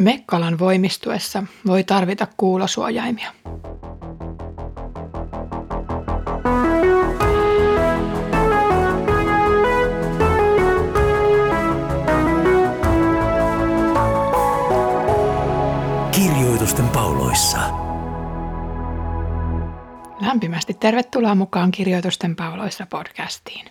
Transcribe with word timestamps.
Mekkalan 0.00 0.58
voimistuessa 0.58 1.42
voi 1.66 1.84
tarvita 1.84 2.26
kuulosuojaimia. 2.36 3.32
Kirjoitusten 16.12 16.88
pauloissa. 16.88 17.58
Lämpimästi 20.20 20.74
tervetuloa 20.74 21.34
mukaan 21.34 21.70
Kirjoitusten 21.70 22.36
pauloissa 22.36 22.86
podcastiin. 22.86 23.66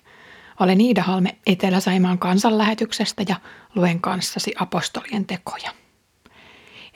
Olen 0.60 0.82
Iida 0.82 1.02
Halme 1.04 1.38
Etelä-Saimaan 1.48 2.20
kansanlähetyksestä 2.20 3.24
ja 3.28 3.36
luen 3.76 4.02
kanssasi 4.02 4.54
apostolien 4.60 5.26
tekoja. 5.26 5.85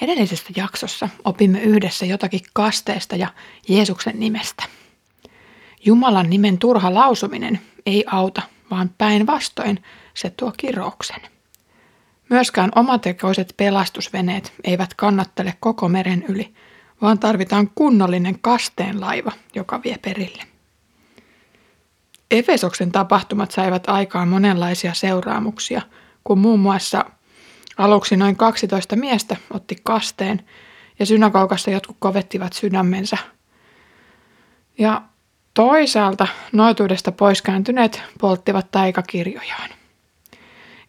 Edellisessä 0.01 0.49
jaksossa 0.55 1.09
opimme 1.25 1.61
yhdessä 1.61 2.05
jotakin 2.05 2.41
kasteesta 2.53 3.15
ja 3.15 3.27
Jeesuksen 3.67 4.19
nimestä. 4.19 4.63
Jumalan 5.85 6.29
nimen 6.29 6.57
turha 6.57 6.93
lausuminen 6.93 7.59
ei 7.85 8.03
auta, 8.07 8.41
vaan 8.71 8.89
päinvastoin 8.97 9.83
se 10.13 10.29
tuo 10.29 10.53
kirouksen. 10.57 11.21
Myöskään 12.29 12.71
omatekoiset 12.75 13.53
pelastusveneet 13.57 14.53
eivät 14.63 14.93
kannattele 14.93 15.53
koko 15.59 15.89
meren 15.89 16.25
yli, 16.27 16.53
vaan 17.01 17.19
tarvitaan 17.19 17.71
kunnollinen 17.75 18.39
kasteen 18.41 19.01
laiva, 19.01 19.31
joka 19.55 19.83
vie 19.83 19.97
perille. 20.01 20.43
Efesoksen 22.31 22.91
tapahtumat 22.91 23.51
saivat 23.51 23.89
aikaan 23.89 24.27
monenlaisia 24.27 24.93
seuraamuksia, 24.93 25.81
kun 26.23 26.39
muun 26.39 26.59
muassa 26.59 27.05
aluksi 27.79 28.17
noin 28.17 28.35
12 28.35 28.95
miestä 28.95 29.35
otti 29.53 29.75
kasteen 29.83 30.45
ja 30.99 31.05
synagoukassa 31.05 31.71
jotkut 31.71 31.95
kovettivat 31.99 32.53
sydämensä. 32.53 33.17
Ja 34.77 35.01
toisaalta 35.53 36.27
noituudesta 36.51 37.11
poiskääntyneet 37.11 38.01
polttivat 38.19 38.71
taikakirjojaan. 38.71 39.69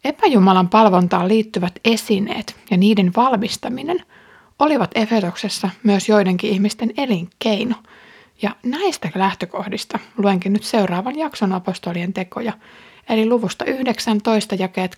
Epäjumalan 0.05 0.69
palvontaan 0.69 1.29
liittyvät 1.29 1.73
esineet 1.85 2.57
ja 2.71 2.77
niiden 2.77 3.13
valmistaminen 3.17 4.05
olivat 4.59 4.91
Efesoksessa 4.95 5.71
myös 5.83 6.09
joidenkin 6.09 6.51
ihmisten 6.51 6.93
elinkeino– 6.97 7.75
ja 8.43 8.57
näistä 8.63 9.11
lähtökohdista 9.15 9.99
luenkin 10.19 10.53
nyt 10.53 10.63
seuraavan 10.63 11.19
jakson 11.19 11.53
apostolien 11.53 12.13
tekoja, 12.13 12.53
eli 13.11 13.29
luvusta 13.29 13.65
19 13.65 14.55
jakeet 14.55 14.97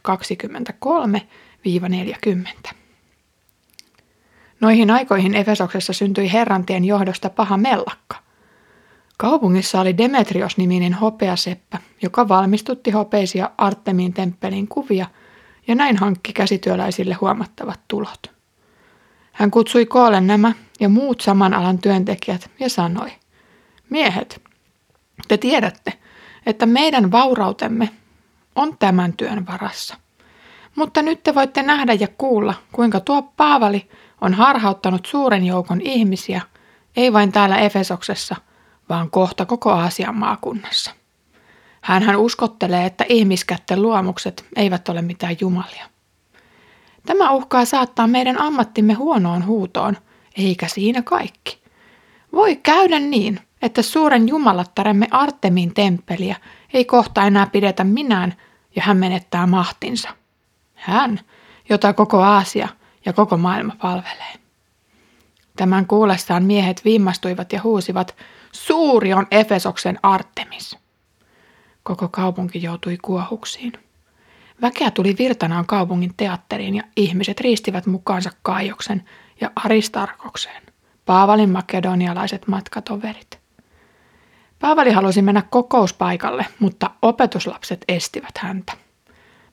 23-40. 2.68 2.72
Noihin 4.60 4.90
aikoihin 4.90 5.34
Efesoksessa 5.34 5.92
syntyi 5.92 6.32
herrantien 6.32 6.84
johdosta 6.84 7.30
paha 7.30 7.56
mellakka. 7.56 8.16
Kaupungissa 9.16 9.80
oli 9.80 9.98
Demetrios-niminen 9.98 10.94
hopeaseppä, 10.94 11.78
joka 12.02 12.28
valmistutti 12.28 12.90
hopeisia 12.90 13.50
Artemin 13.58 14.12
temppelin 14.12 14.68
kuvia 14.68 15.06
ja 15.66 15.74
näin 15.74 15.96
hankki 15.96 16.32
käsityöläisille 16.32 17.14
huomattavat 17.14 17.80
tulot. 17.88 18.32
Hän 19.32 19.50
kutsui 19.50 19.86
koolle 19.86 20.20
nämä 20.20 20.52
ja 20.80 20.88
muut 20.88 21.20
saman 21.20 21.54
alan 21.54 21.78
työntekijät 21.78 22.50
ja 22.60 22.68
sanoi, 22.68 23.12
Miehet, 23.90 24.42
te 25.28 25.36
tiedätte, 25.36 25.92
että 26.46 26.66
meidän 26.66 27.10
vaurautemme 27.10 27.88
on 28.54 28.78
tämän 28.78 29.12
työn 29.12 29.46
varassa. 29.46 29.96
Mutta 30.76 31.02
nyt 31.02 31.22
te 31.22 31.34
voitte 31.34 31.62
nähdä 31.62 31.92
ja 31.92 32.08
kuulla, 32.18 32.54
kuinka 32.72 33.00
tuo 33.00 33.22
Paavali 33.22 33.88
on 34.20 34.34
harhauttanut 34.34 35.06
suuren 35.06 35.44
joukon 35.44 35.80
ihmisiä, 35.80 36.40
ei 36.96 37.12
vain 37.12 37.32
täällä 37.32 37.56
Efesoksessa, 37.56 38.36
vaan 38.88 39.10
kohta 39.10 39.46
koko 39.46 39.70
Aasian 39.70 40.16
maakunnassa. 40.16 40.90
Hänhän 41.80 42.16
uskottelee, 42.16 42.86
että 42.86 43.04
ihmiskätten 43.08 43.82
luomukset 43.82 44.44
eivät 44.56 44.88
ole 44.88 45.02
mitään 45.02 45.36
jumalia. 45.40 45.86
Tämä 47.06 47.30
uhkaa 47.30 47.64
saattaa 47.64 48.06
meidän 48.06 48.40
ammattimme 48.40 48.94
huonoon 48.94 49.46
huutoon, 49.46 49.96
eikä 50.38 50.68
siinä 50.68 51.02
kaikki. 51.02 51.62
Voi 52.32 52.56
käydä 52.56 52.98
niin, 52.98 53.40
että 53.62 53.82
suuren 53.82 54.28
jumalattaremme 54.28 55.06
Artemin 55.10 55.74
temppeliä 55.74 56.36
ei 56.74 56.84
kohta 56.84 57.24
enää 57.26 57.46
pidetä 57.46 57.84
minään 57.84 58.34
ja 58.76 58.82
hän 58.82 58.96
menettää 58.96 59.46
mahtinsa. 59.46 60.08
Hän, 60.74 61.20
jota 61.68 61.92
koko 61.92 62.22
Aasia 62.22 62.68
ja 63.04 63.12
koko 63.12 63.36
maailma 63.36 63.76
palvelee. 63.82 64.34
Tämän 65.56 65.86
kuullessaan 65.86 66.44
miehet 66.44 66.84
viimastuivat 66.84 67.52
ja 67.52 67.62
huusivat, 67.62 68.16
suuri 68.52 69.12
on 69.12 69.26
Efesoksen 69.30 69.98
Artemis. 70.02 70.78
Koko 71.82 72.08
kaupunki 72.08 72.62
joutui 72.62 72.98
kuohuksiin. 73.02 73.72
Väkeä 74.62 74.90
tuli 74.90 75.14
virtanaan 75.18 75.66
kaupungin 75.66 76.14
teatteriin 76.16 76.74
ja 76.74 76.82
ihmiset 76.96 77.40
riistivät 77.40 77.86
mukaansa 77.86 78.30
Kaijoksen 78.42 79.04
ja 79.40 79.50
Aristarkokseen, 79.56 80.62
Paavalin 81.06 81.50
makedonialaiset 81.50 82.48
matkatoverit. 82.48 83.41
Paavali 84.62 84.90
halusi 84.90 85.22
mennä 85.22 85.42
kokouspaikalle, 85.50 86.46
mutta 86.58 86.90
opetuslapset 87.02 87.84
estivät 87.88 88.38
häntä. 88.38 88.72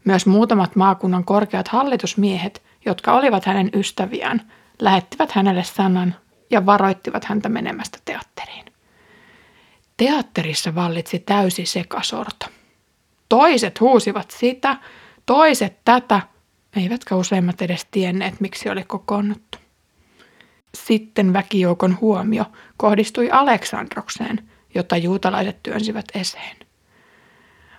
Myös 0.05 0.25
muutamat 0.25 0.75
maakunnan 0.75 1.25
korkeat 1.25 1.67
hallitusmiehet, 1.67 2.63
jotka 2.85 3.13
olivat 3.13 3.45
hänen 3.45 3.69
ystäviään, 3.73 4.51
lähettivät 4.81 5.31
hänelle 5.31 5.63
sanan 5.63 6.15
ja 6.49 6.65
varoittivat 6.65 7.25
häntä 7.25 7.49
menemästä 7.49 7.97
teatteriin. 8.05 8.65
Teatterissa 9.97 10.75
vallitsi 10.75 11.19
täysi 11.19 11.65
sekasorto. 11.65 12.45
Toiset 13.29 13.79
huusivat 13.79 14.31
sitä, 14.31 14.77
toiset 15.25 15.77
tätä, 15.85 16.21
eivätkä 16.75 17.15
useimmat 17.15 17.61
edes 17.61 17.87
tienneet, 17.91 18.41
miksi 18.41 18.69
oli 18.69 18.83
kokoonnuttu. 18.83 19.57
Sitten 20.75 21.33
väkijoukon 21.33 21.97
huomio 22.01 22.45
kohdistui 22.77 23.29
Aleksandrokseen, 23.31 24.49
jota 24.75 24.97
juutalaiset 24.97 25.63
työnsivät 25.63 26.05
eseen. 26.13 26.57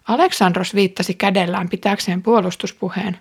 Aleksandros 0.08 0.74
viittasi 0.74 1.14
kädellään 1.14 1.68
pitääkseen 1.68 2.22
puolustuspuheen, 2.22 3.18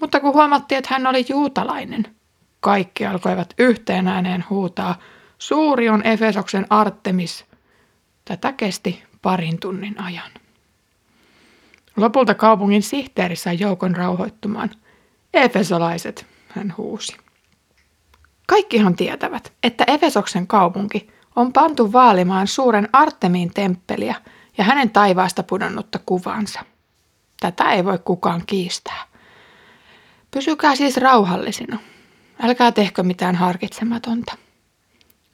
mutta 0.00 0.20
kun 0.20 0.34
huomattiin, 0.34 0.78
että 0.78 0.94
hän 0.94 1.06
oli 1.06 1.24
juutalainen, 1.28 2.16
kaikki 2.60 3.06
alkoivat 3.06 3.54
yhteen 3.58 4.08
ääneen 4.08 4.44
huutaa, 4.50 4.98
suuri 5.38 5.88
on 5.88 6.06
Efesoksen 6.06 6.66
Artemis. 6.70 7.44
Tätä 8.24 8.52
kesti 8.52 9.02
parin 9.22 9.60
tunnin 9.60 10.00
ajan. 10.00 10.30
Lopulta 11.96 12.34
kaupungin 12.34 12.82
sihteeri 12.82 13.36
sai 13.36 13.56
joukon 13.60 13.96
rauhoittumaan. 13.96 14.70
Efesolaiset, 15.34 16.26
hän 16.48 16.74
huusi. 16.76 17.16
Kaikkihan 18.46 18.96
tietävät, 18.96 19.52
että 19.62 19.84
Efesoksen 19.86 20.46
kaupunki 20.46 21.08
on 21.36 21.52
pantu 21.52 21.92
vaalimaan 21.92 22.46
suuren 22.46 22.88
Artemiin 22.92 23.54
temppeliä 23.54 24.14
ja 24.58 24.64
hänen 24.64 24.90
taivaasta 24.90 25.42
pudonnutta 25.42 25.98
kuvansa. 26.06 26.60
Tätä 27.40 27.72
ei 27.72 27.84
voi 27.84 27.98
kukaan 28.04 28.42
kiistää. 28.46 29.02
Pysykää 30.30 30.76
siis 30.76 30.96
rauhallisina. 30.96 31.78
Älkää 32.42 32.72
tehkö 32.72 33.02
mitään 33.02 33.34
harkitsematonta. 33.34 34.36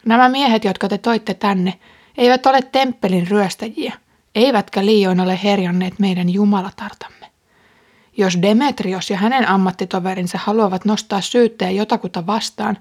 Nämä 0.06 0.28
miehet, 0.28 0.64
jotka 0.64 0.88
te 0.88 0.98
toitte 0.98 1.34
tänne, 1.34 1.78
eivät 2.18 2.46
ole 2.46 2.62
temppelin 2.62 3.28
ryöstäjiä, 3.28 3.94
eivätkä 4.34 4.84
liioin 4.84 5.20
ole 5.20 5.40
herjanneet 5.44 5.98
meidän 5.98 6.30
jumalatartamme. 6.30 7.26
Jos 8.16 8.42
Demetrios 8.42 9.10
ja 9.10 9.16
hänen 9.16 9.48
ammattitoverinsa 9.48 10.38
haluavat 10.42 10.84
nostaa 10.84 11.20
syytteen 11.20 11.76
jotakuta 11.76 12.26
vastaan, 12.26 12.78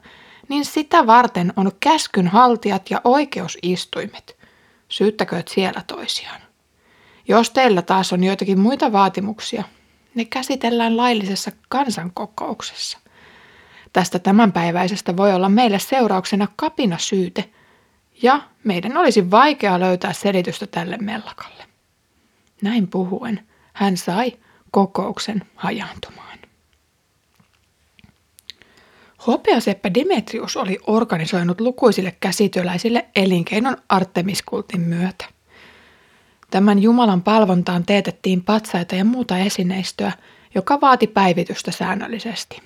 niin 0.50 0.66
sitä 0.66 1.08
varten 1.08 1.54
on 1.56 1.72
käskynhaltijat 1.80 2.90
ja 2.90 3.02
oikeusistuimet. 3.04 4.38
Syyttäkööt 4.90 5.48
siellä 5.48 5.84
toisiaan. 5.88 6.42
Jos 7.28 7.50
teillä 7.50 7.82
taas 7.82 8.14
on 8.14 8.24
joitakin 8.24 8.60
muita 8.60 8.92
vaatimuksia, 8.92 9.64
ne 10.16 10.26
käsitellään 10.26 10.98
laillisessa 10.98 11.52
kansankokouksessa. 11.70 12.98
Tästä 13.94 14.20
tämänpäiväisestä 14.20 15.18
voi 15.18 15.34
olla 15.34 15.50
meille 15.50 15.80
seurauksena 15.80 16.48
kapina 16.56 16.98
syyte, 16.98 17.50
ja 18.22 18.42
meidän 18.64 18.98
olisi 18.98 19.32
vaikea 19.32 19.80
löytää 19.80 20.14
selitystä 20.14 20.68
tälle 20.68 20.98
mellakalle. 20.98 21.64
Näin 22.62 22.88
puhuen 22.88 23.48
hän 23.74 23.98
sai 23.98 24.34
kokouksen 24.72 25.46
hajaantumaan. 25.56 26.40
Hopeaseppä 29.28 29.94
Demetrius 29.94 30.58
oli 30.58 30.80
organisoinut 30.88 31.62
lukuisille 31.62 32.16
käsityöläisille 32.20 33.06
elinkeinon 33.16 33.78
Artemiskultin 33.90 34.82
myötä. 34.82 35.26
Tämän 36.52 36.82
Jumalan 36.82 37.22
palvontaan 37.22 37.86
teetettiin 37.86 38.44
patsaita 38.44 38.96
ja 38.96 39.06
muuta 39.06 39.38
esineistöä, 39.38 40.12
joka 40.56 40.82
vaati 40.82 41.08
päivitystä 41.08 41.72
säännöllisesti. 41.72 42.62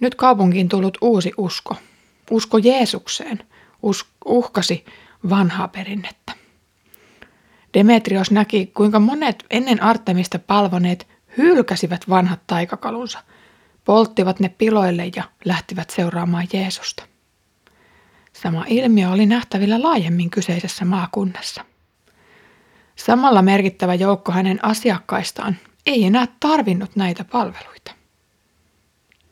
Nyt 0.00 0.14
kaupunkiin 0.14 0.68
tullut 0.68 0.98
uusi 1.00 1.32
usko, 1.36 1.76
usko 2.30 2.58
Jeesukseen, 2.58 3.38
us- 3.82 4.06
uhkasi 4.24 4.84
vanhaa 5.30 5.68
perinnettä. 5.68 6.32
Demetrios 7.74 8.30
näki, 8.30 8.66
kuinka 8.66 8.98
monet 8.98 9.44
ennen 9.50 9.82
Artemista 9.82 10.38
palvoneet 10.38 11.06
hylkäsivät 11.36 12.08
vanhat 12.08 12.40
taikakalunsa, 12.46 13.18
polttivat 13.90 14.40
ne 14.40 14.48
piloille 14.48 15.10
ja 15.16 15.24
lähtivät 15.44 15.90
seuraamaan 15.90 16.46
Jeesusta. 16.52 17.02
Sama 18.32 18.64
ilmiö 18.68 19.10
oli 19.10 19.26
nähtävillä 19.26 19.82
laajemmin 19.82 20.30
kyseisessä 20.30 20.84
maakunnassa. 20.84 21.64
Samalla 22.96 23.42
merkittävä 23.42 23.94
joukko 23.94 24.32
hänen 24.32 24.64
asiakkaistaan 24.64 25.56
ei 25.86 26.04
enää 26.04 26.26
tarvinnut 26.40 26.96
näitä 26.96 27.24
palveluita. 27.24 27.92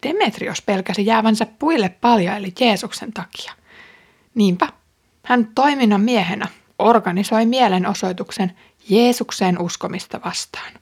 Demetrios 0.02 0.62
pelkäsi 0.62 1.06
jäävänsä 1.06 1.46
puille 1.58 1.88
paljaille 1.88 2.48
Jeesuksen 2.60 3.12
takia. 3.12 3.52
Niinpä 4.34 4.68
hän 5.22 5.48
toiminnan 5.54 6.00
miehenä 6.00 6.48
organisoi 6.78 7.46
mielenosoituksen 7.46 8.56
Jeesukseen 8.88 9.62
uskomista 9.62 10.20
vastaan. 10.24 10.72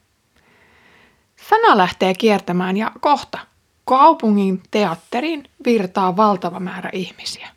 Sana 1.49 1.77
lähtee 1.77 2.13
kiertämään 2.13 2.77
ja 2.77 2.91
kohta 2.99 3.39
kaupungin 3.87 4.63
teatteriin 4.71 5.43
virtaa 5.65 6.17
valtava 6.17 6.59
määrä 6.59 6.89
ihmisiä. 6.93 7.47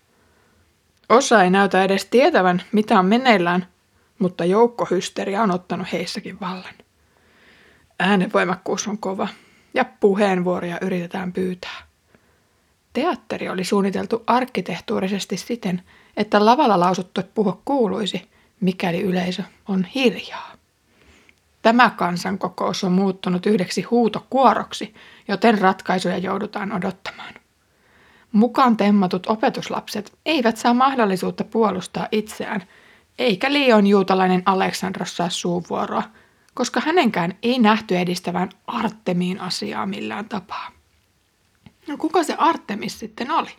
Osa 1.08 1.42
ei 1.42 1.50
näytä 1.50 1.84
edes 1.84 2.04
tietävän, 2.04 2.62
mitä 2.72 2.98
on 2.98 3.06
meneillään, 3.06 3.66
mutta 4.18 4.44
joukkohysteria 4.44 5.42
on 5.42 5.50
ottanut 5.50 5.92
heissäkin 5.92 6.40
vallan. 6.40 6.74
Äänenvoimakkuus 7.98 8.88
on 8.88 8.98
kova 8.98 9.28
ja 9.74 9.84
puheenvuoroja 9.84 10.78
yritetään 10.80 11.32
pyytää. 11.32 11.82
Teatteri 12.92 13.48
oli 13.48 13.64
suunniteltu 13.64 14.22
arkkitehtuurisesti 14.26 15.36
siten, 15.36 15.82
että 16.16 16.44
lavalla 16.44 16.80
lausuttu 16.80 17.20
puhe 17.34 17.52
kuuluisi, 17.64 18.28
mikäli 18.60 19.02
yleisö 19.02 19.42
on 19.68 19.84
hiljaa. 19.84 20.52
Tämä 21.62 21.90
kansankokous 21.90 22.84
on 22.84 22.92
muuttunut 22.92 23.46
yhdeksi 23.46 23.82
huutokuoroksi, 23.82 24.94
joten 25.30 25.58
ratkaisuja 25.58 26.18
joudutaan 26.18 26.72
odottamaan. 26.72 27.34
Mukaan 28.32 28.76
temmatut 28.76 29.26
opetuslapset 29.26 30.18
eivät 30.26 30.56
saa 30.56 30.74
mahdollisuutta 30.74 31.44
puolustaa 31.44 32.08
itseään, 32.12 32.62
eikä 33.18 33.52
liion 33.52 33.86
juutalainen 33.86 34.42
Aleksandros 34.46 35.16
saa 35.16 35.30
suuvuoroa, 35.30 36.02
koska 36.54 36.80
hänenkään 36.80 37.38
ei 37.42 37.58
nähty 37.58 37.98
edistävän 37.98 38.48
Artemiin 38.66 39.40
asiaa 39.40 39.86
millään 39.86 40.28
tapaa. 40.28 40.70
No 41.88 41.96
kuka 41.96 42.22
se 42.22 42.34
Artemis 42.38 42.98
sitten 42.98 43.30
oli? 43.30 43.50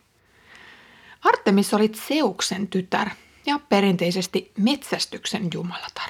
Artemis 1.24 1.74
oli 1.74 1.90
Zeuksen 1.90 2.68
tytär 2.68 3.10
ja 3.46 3.60
perinteisesti 3.70 4.52
metsästyksen 4.58 5.48
jumalatar. 5.54 6.10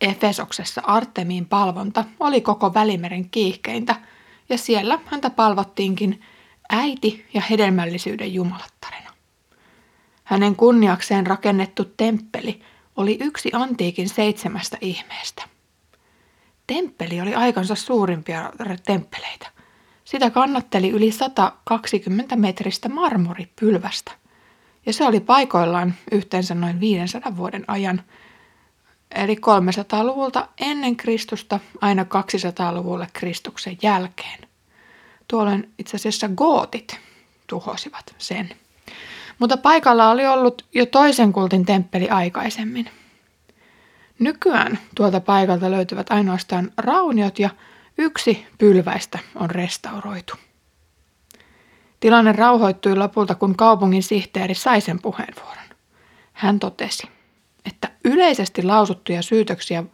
Efesoksessa 0.00 0.82
Artemiin 0.84 1.46
palvonta 1.46 2.04
oli 2.20 2.40
koko 2.40 2.74
Välimeren 2.74 3.30
kiihkeintä 3.30 3.96
ja 4.48 4.58
siellä 4.58 4.98
häntä 5.06 5.30
palvottiinkin 5.30 6.20
äiti 6.70 7.26
ja 7.34 7.40
hedelmällisyyden 7.50 8.34
jumalattarena. 8.34 9.10
Hänen 10.24 10.56
kunniakseen 10.56 11.26
rakennettu 11.26 11.84
temppeli 11.96 12.60
oli 12.96 13.18
yksi 13.20 13.50
antiikin 13.52 14.08
seitsemästä 14.08 14.78
ihmeestä. 14.80 15.42
Temppeli 16.66 17.20
oli 17.20 17.34
aikansa 17.34 17.74
suurimpia 17.74 18.52
temppeleitä. 18.86 19.46
Sitä 20.04 20.30
kannatteli 20.30 20.90
yli 20.90 21.12
120 21.12 22.36
metristä 22.36 22.88
marmoripylvästä, 22.88 24.12
ja 24.86 24.92
se 24.92 25.04
oli 25.04 25.20
paikoillaan 25.20 25.94
yhteensä 26.12 26.54
noin 26.54 26.80
500 26.80 27.36
vuoden 27.36 27.64
ajan, 27.68 28.02
eli 29.14 29.34
300-luvulta 29.34 30.48
ennen 30.60 30.96
Kristusta 30.96 31.60
aina 31.80 32.02
200-luvulle 32.02 33.08
Kristuksen 33.12 33.78
jälkeen. 33.82 34.38
Tuolloin 35.28 35.72
itse 35.78 35.96
asiassa 35.96 36.28
gootit 36.28 37.00
tuhosivat 37.46 38.14
sen. 38.18 38.50
Mutta 39.38 39.56
paikalla 39.56 40.10
oli 40.10 40.26
ollut 40.26 40.66
jo 40.74 40.86
toisen 40.86 41.32
kultin 41.32 41.66
temppeli 41.66 42.08
aikaisemmin. 42.08 42.90
Nykyään 44.18 44.78
tuolta 44.94 45.20
paikalta 45.20 45.70
löytyvät 45.70 46.10
ainoastaan 46.10 46.72
rauniot 46.76 47.38
ja 47.38 47.50
yksi 47.98 48.46
pylväistä 48.58 49.18
on 49.34 49.50
restauroitu. 49.50 50.34
Tilanne 52.00 52.32
rauhoittui 52.32 52.96
lopulta, 52.96 53.34
kun 53.34 53.56
kaupungin 53.56 54.02
sihteeri 54.02 54.54
sai 54.54 54.80
sen 54.80 55.02
puheenvuoron. 55.02 55.64
Hän 56.32 56.58
totesi, 56.58 57.08
että 57.68 57.90
yleisesti 58.04 58.62
lausuttuja 58.62 59.22
syytöksiä 59.22 59.84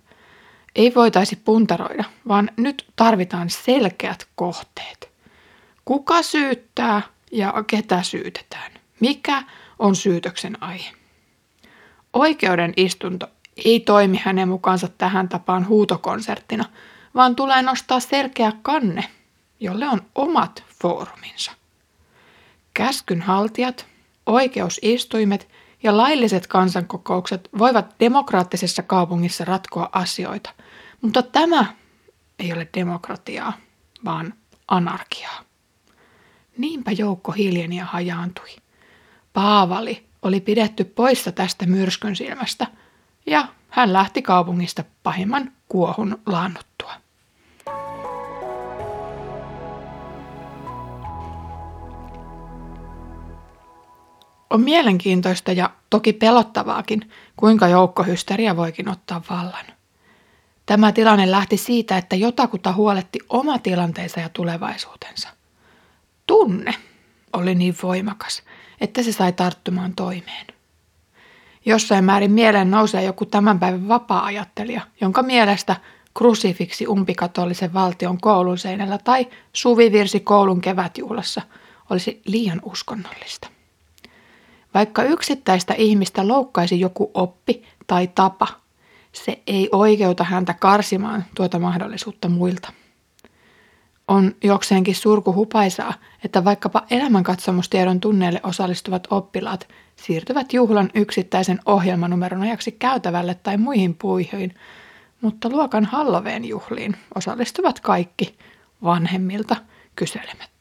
ei 0.74 0.94
voitaisi 0.94 1.36
puntaroida, 1.36 2.04
vaan 2.28 2.50
nyt 2.56 2.86
tarvitaan 2.96 3.50
selkeät 3.50 4.28
kohteet. 4.34 5.10
Kuka 5.84 6.22
syyttää 6.22 7.02
ja 7.32 7.54
ketä 7.66 8.02
syytetään? 8.02 8.72
Mikä 9.00 9.42
on 9.78 9.96
syytöksen 9.96 10.62
aihe? 10.62 10.90
Oikeuden 12.12 12.72
istunto 12.76 13.26
ei 13.64 13.80
toimi 13.80 14.20
hänen 14.24 14.48
mukaansa 14.48 14.88
tähän 14.88 15.28
tapaan 15.28 15.68
huutokonserttina, 15.68 16.64
vaan 17.14 17.36
tulee 17.36 17.62
nostaa 17.62 18.00
selkeä 18.00 18.52
kanne, 18.62 19.04
jolle 19.60 19.88
on 19.88 20.02
omat 20.14 20.64
fooruminsa. 20.82 21.52
Käskynhaltijat, 22.74 23.86
oikeusistuimet 24.26 25.48
ja 25.84 25.96
lailliset 25.96 26.46
kansankokoukset 26.46 27.48
voivat 27.58 27.94
demokraattisessa 28.00 28.82
kaupungissa 28.82 29.44
ratkoa 29.44 29.88
asioita, 29.92 30.50
mutta 31.00 31.22
tämä 31.22 31.66
ei 32.38 32.52
ole 32.52 32.68
demokratiaa, 32.74 33.52
vaan 34.04 34.34
anarkiaa. 34.68 35.40
Niinpä 36.58 36.90
joukko 36.92 37.32
hiljeni 37.32 37.76
ja 37.76 37.84
hajaantui. 37.84 38.48
Paavali 39.32 40.06
oli 40.22 40.40
pidetty 40.40 40.84
poissa 40.84 41.32
tästä 41.32 41.66
myrskyn 41.66 42.16
silmästä– 42.16 42.66
ja 43.26 43.48
hän 43.68 43.92
lähti 43.92 44.22
kaupungista 44.22 44.84
pahimman 45.02 45.52
kuohun 45.68 46.18
laannuttua. 46.26 46.92
On 54.54 54.60
mielenkiintoista 54.60 55.52
ja 55.52 55.70
toki 55.90 56.12
pelottavaakin, 56.12 57.10
kuinka 57.36 57.68
joukkohysteria 57.68 58.56
voikin 58.56 58.88
ottaa 58.88 59.22
vallan. 59.30 59.64
Tämä 60.66 60.92
tilanne 60.92 61.30
lähti 61.30 61.56
siitä, 61.56 61.98
että 61.98 62.16
jotakuta 62.16 62.72
huoletti 62.72 63.18
oma 63.28 63.58
tilanteensa 63.58 64.20
ja 64.20 64.28
tulevaisuutensa. 64.28 65.28
Tunne 66.26 66.74
oli 67.32 67.54
niin 67.54 67.76
voimakas, 67.82 68.42
että 68.80 69.02
se 69.02 69.12
sai 69.12 69.32
tarttumaan 69.32 69.94
toimeen. 69.94 70.46
Jossain 71.66 72.04
määrin 72.04 72.32
mieleen 72.32 72.70
nousee 72.70 73.04
joku 73.04 73.26
tämän 73.26 73.58
päivän 73.58 73.88
vapaa-ajattelija, 73.88 74.80
jonka 75.00 75.22
mielestä 75.22 75.76
krusifiksi 76.18 76.86
umpikatolisen 76.88 77.74
valtion 77.74 78.20
koulun 78.20 78.58
seinällä 78.58 78.98
tai 78.98 79.26
suvivirsi 79.52 80.20
koulun 80.20 80.60
kevätjuhlassa 80.60 81.42
olisi 81.90 82.22
liian 82.26 82.60
uskonnollista. 82.64 83.53
Vaikka 84.74 85.02
yksittäistä 85.02 85.74
ihmistä 85.74 86.28
loukkaisi 86.28 86.80
joku 86.80 87.10
oppi 87.14 87.62
tai 87.86 88.06
tapa, 88.14 88.46
se 89.12 89.42
ei 89.46 89.68
oikeuta 89.72 90.24
häntä 90.24 90.54
karsimaan 90.54 91.24
tuota 91.36 91.58
mahdollisuutta 91.58 92.28
muilta. 92.28 92.72
On 94.08 94.34
jokseenkin 94.44 94.94
surkuhupaisaa, 94.94 95.94
että 96.24 96.44
vaikkapa 96.44 96.82
elämänkatsomustiedon 96.90 98.00
tunneille 98.00 98.40
osallistuvat 98.42 99.06
oppilaat 99.10 99.68
siirtyvät 99.96 100.52
juhlan 100.52 100.90
yksittäisen 100.94 101.60
ohjelmanumeron 101.66 102.42
ajaksi 102.42 102.72
käytävälle 102.72 103.34
tai 103.34 103.56
muihin 103.56 103.94
puihin, 103.94 104.54
mutta 105.20 105.48
luokan 105.48 105.84
Halloween 105.84 106.44
juhliin 106.44 106.96
osallistuvat 107.14 107.80
kaikki 107.80 108.38
vanhemmilta 108.82 109.56
kyselemättä. 109.96 110.53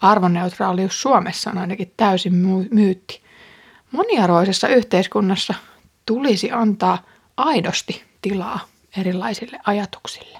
Arvonneutraalius 0.00 1.02
Suomessa 1.02 1.50
on 1.50 1.58
ainakin 1.58 1.92
täysin 1.96 2.34
myytti. 2.70 3.20
Moniarvoisessa 3.92 4.68
yhteiskunnassa 4.68 5.54
tulisi 6.06 6.52
antaa 6.52 7.02
aidosti 7.36 8.04
tilaa 8.22 8.60
erilaisille 8.96 9.58
ajatuksille. 9.66 10.38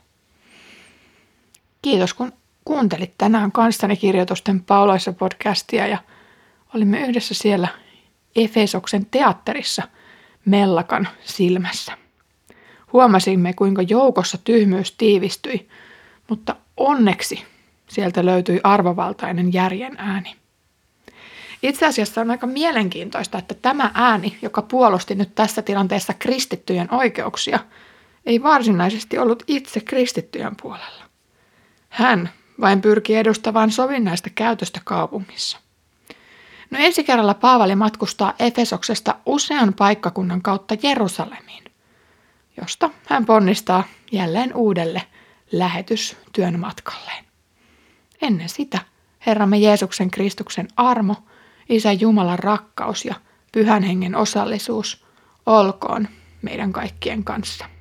Kiitos 1.83 2.15
kun 2.15 2.33
kuuntelit 2.65 3.15
tänään 3.19 3.53
kanssani 3.53 3.97
kirjoitusten 3.97 4.63
pauloissa 4.63 5.13
podcastia 5.13 5.87
ja 5.87 5.99
olimme 6.75 7.01
yhdessä 7.01 7.35
siellä 7.35 7.69
Efesoksen 8.37 9.07
teatterissa 9.07 9.83
Mellakan 10.45 11.09
silmässä. 11.25 11.93
Huomasimme, 12.93 13.53
kuinka 13.53 13.83
joukossa 13.83 14.39
tyhmyys 14.39 14.93
tiivistyi, 14.93 15.69
mutta 16.29 16.57
onneksi 16.77 17.45
Sieltä 17.89 18.25
löytyi 18.25 18.61
arvovaltainen 18.65 19.53
järjen 19.53 19.95
ääni. 19.99 20.37
Itse 21.63 21.87
asiassa 21.87 22.21
on 22.21 22.31
aika 22.31 22.47
mielenkiintoista, 22.47 23.39
että 23.39 23.55
tämä 23.55 23.91
ääni, 23.95 24.39
joka 24.43 24.63
puolusti 24.63 25.15
nyt 25.15 25.35
tässä 25.35 25.63
tilanteessa 25.63 26.15
kristittyjen 26.15 26.95
oikeuksia, 26.95 27.59
ei 28.27 28.43
varsinaisesti 28.43 29.19
ollut 29.19 29.43
itse 29.47 29.81
kristittyjen 29.81 30.57
puolella. 30.63 31.05
Hän 31.89 32.31
vain 32.61 32.81
pyrki 32.81 33.17
edustamaan 33.17 33.71
sovinnaista 33.71 34.31
käytöstä 34.35 34.81
kaupungissa. 34.85 35.59
No 36.71 36.79
ensi 36.79 37.05
kerralla 37.05 37.35
Paavali 37.35 37.77
matkustaa 37.77 38.35
Efesoksesta 38.39 39.15
usean 39.27 39.75
paikkakunnan 39.75 40.43
kautta 40.43 40.77
Jerusalemiin, 40.83 41.65
josta 42.61 42.91
hän 43.07 43.27
ponnistaa 43.27 43.85
jälleen 44.13 44.55
uudelle 44.55 45.03
lähetystyön 45.53 46.61
matkalleen. 46.61 47.26
Ennen 48.23 48.49
sitä 48.49 48.79
Herramme 49.27 49.59
Jeesuksen 49.59 50.11
Kristuksen 50.11 50.69
armo, 50.77 51.17
Isä 51.69 51.93
Jumalan 51.93 52.39
rakkaus 52.39 53.05
ja 53.05 53.15
Pyhän 53.53 53.83
Hengen 53.83 54.15
osallisuus 54.15 55.05
olkoon 55.47 56.09
meidän 56.43 56.73
kaikkien 56.73 57.25
kanssa. 57.25 57.76